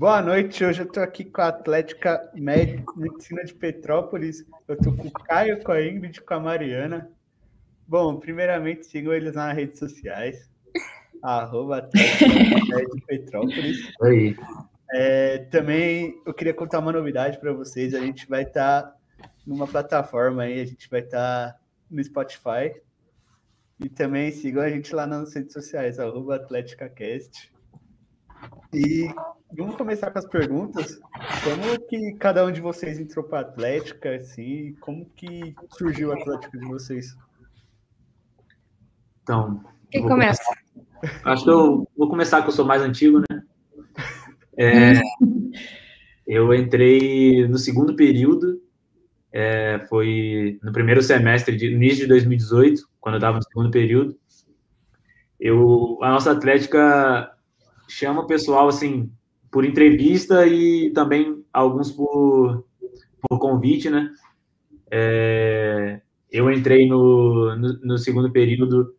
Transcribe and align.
Boa 0.00 0.22
noite, 0.22 0.64
hoje 0.64 0.80
eu 0.80 0.86
estou 0.86 1.02
aqui 1.02 1.26
com 1.26 1.42
a 1.42 1.48
Atlética 1.48 2.32
Medicina 2.34 3.44
de 3.44 3.52
Petrópolis. 3.52 4.46
Eu 4.66 4.74
estou 4.74 4.96
com 4.96 5.08
o 5.08 5.12
Caio, 5.12 5.62
com 5.62 5.72
a 5.72 5.86
Ingrid 5.86 6.16
e 6.16 6.22
com 6.22 6.32
a 6.32 6.40
Mariana. 6.40 7.10
Bom, 7.86 8.18
primeiramente 8.18 8.86
sigam 8.86 9.12
eles 9.12 9.34
nas 9.34 9.54
redes 9.54 9.78
sociais. 9.78 10.50
Arroba 11.22 11.76
Atlética 11.76 12.26
de 12.94 13.00
Petrópolis. 13.02 13.92
Oi. 14.00 14.34
É, 14.94 15.36
também 15.50 16.18
eu 16.24 16.32
queria 16.32 16.54
contar 16.54 16.78
uma 16.78 16.92
novidade 16.92 17.38
para 17.38 17.52
vocês. 17.52 17.92
A 17.92 18.00
gente 18.00 18.26
vai 18.26 18.44
estar 18.44 18.84
tá 18.84 18.96
numa 19.46 19.66
plataforma 19.66 20.44
aí, 20.44 20.62
a 20.62 20.64
gente 20.64 20.88
vai 20.88 21.00
estar 21.00 21.52
tá 21.52 21.60
no 21.90 22.02
Spotify. 22.02 22.74
E 23.78 23.90
também 23.90 24.32
sigam 24.32 24.62
a 24.62 24.70
gente 24.70 24.94
lá 24.94 25.06
nas 25.06 25.34
redes 25.34 25.52
sociais, 25.52 25.98
arroba 25.98 26.36
AtléticaCast. 26.36 27.52
E 28.72 29.08
vamos 29.56 29.76
começar 29.76 30.10
com 30.10 30.18
as 30.18 30.26
perguntas. 30.26 31.00
Como 31.42 31.88
que 31.88 32.14
cada 32.14 32.46
um 32.46 32.52
de 32.52 32.60
vocês 32.60 32.98
entrou 32.98 33.24
para 33.24 33.38
a 33.38 33.42
Atlética, 33.42 34.14
assim, 34.14 34.74
como 34.80 35.04
que 35.16 35.54
surgiu 35.76 36.12
a 36.12 36.14
Atlética 36.14 36.58
de 36.58 36.66
vocês? 36.66 37.16
Então, 39.22 39.62
quem 39.90 40.02
começa? 40.02 40.42
Começar. 40.44 41.30
Acho 41.30 41.44
que 41.44 41.50
eu 41.50 41.88
vou 41.96 42.08
começar 42.08 42.42
que 42.42 42.48
eu 42.48 42.52
sou 42.52 42.64
mais 42.64 42.82
antigo, 42.82 43.20
né? 43.20 43.42
É, 44.56 45.00
eu 46.26 46.54
entrei 46.54 47.48
no 47.48 47.58
segundo 47.58 47.96
período, 47.96 48.62
é, 49.32 49.84
foi 49.88 50.58
no 50.62 50.72
primeiro 50.72 51.02
semestre, 51.02 51.56
de, 51.56 51.72
início 51.72 52.02
de 52.02 52.08
2018, 52.08 52.88
quando 53.00 53.14
eu 53.14 53.18
estava 53.18 53.38
no 53.38 53.42
segundo 53.42 53.70
período. 53.70 54.16
Eu, 55.38 55.98
a 56.02 56.10
nossa 56.10 56.32
Atlética 56.32 57.32
chama 57.90 58.22
o 58.22 58.26
pessoal, 58.26 58.68
assim, 58.68 59.10
por 59.50 59.64
entrevista 59.64 60.46
e 60.46 60.90
também 60.90 61.44
alguns 61.52 61.90
por, 61.90 62.64
por 63.28 63.38
convite, 63.38 63.90
né? 63.90 64.10
É, 64.90 66.00
eu 66.30 66.50
entrei 66.50 66.88
no, 66.88 67.56
no, 67.56 67.80
no 67.80 67.98
segundo 67.98 68.30
período 68.30 68.94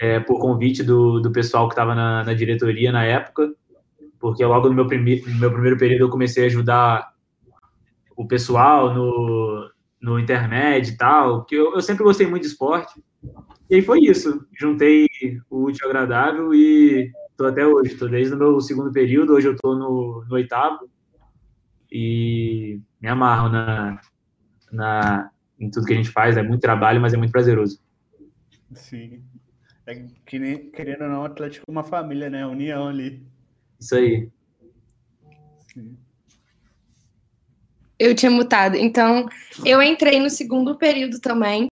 é, 0.00 0.20
por 0.20 0.38
convite 0.38 0.82
do, 0.82 1.20
do 1.20 1.30
pessoal 1.30 1.68
que 1.68 1.72
estava 1.72 1.94
na, 1.94 2.24
na, 2.24 2.34
diretoria 2.34 2.92
na 2.92 3.04
época, 3.04 3.54
porque 4.18 4.44
logo 4.44 4.68
no 4.68 4.74
meu, 4.74 4.86
prime, 4.86 5.22
no 5.22 5.38
meu 5.38 5.52
primeiro 5.52 5.78
período 5.78 6.02
eu 6.02 6.10
comecei 6.10 6.44
a 6.44 6.46
ajudar 6.46 7.12
o 8.16 8.26
pessoal 8.26 8.94
no, 8.94 9.70
no 10.00 10.18
intermédio 10.18 10.94
e 10.94 10.96
tal, 10.96 11.44
que 11.44 11.54
eu, 11.54 11.74
eu 11.74 11.82
sempre 11.82 12.04
gostei 12.04 12.26
muito 12.26 12.42
de 12.42 12.48
esporte. 12.48 13.02
E 13.68 13.76
aí 13.76 13.82
foi 13.82 14.00
isso, 14.00 14.46
juntei 14.58 15.08
o 15.50 15.64
útil 15.64 15.86
agradável 15.86 16.54
e 16.54 17.10
Estou 17.36 17.48
até 17.48 17.66
hoje, 17.66 17.92
estou 17.92 18.08
desde 18.08 18.32
o 18.32 18.38
meu 18.38 18.58
segundo 18.62 18.90
período, 18.90 19.34
hoje 19.34 19.46
eu 19.46 19.52
estou 19.52 19.76
no, 19.76 20.24
no, 20.24 20.34
oitavo 20.34 20.88
e 21.92 22.80
me 22.98 23.08
amarro 23.08 23.50
na, 23.50 24.00
na, 24.72 25.30
em 25.60 25.70
tudo 25.70 25.84
que 25.84 25.92
a 25.92 25.96
gente 25.96 26.08
faz, 26.08 26.38
é 26.38 26.42
muito 26.42 26.62
trabalho, 26.62 26.98
mas 26.98 27.12
é 27.12 27.18
muito 27.18 27.32
prazeroso. 27.32 27.78
Sim. 28.72 29.22
É 29.86 30.02
que 30.24 30.38
nem, 30.38 30.70
querendo 30.70 31.02
ou 31.02 31.10
não, 31.10 31.20
o 31.20 31.24
Atlético 31.26 31.66
é 31.68 31.70
uma 31.70 31.84
família, 31.84 32.30
né? 32.30 32.46
União 32.46 32.88
ali. 32.88 33.22
Isso 33.78 33.94
aí. 33.94 34.30
Sim. 35.74 35.94
Eu 37.98 38.14
tinha 38.14 38.30
mutado. 38.30 38.76
Então, 38.76 39.28
eu 39.62 39.82
entrei 39.82 40.18
no 40.18 40.30
segundo 40.30 40.74
período 40.76 41.20
também. 41.20 41.64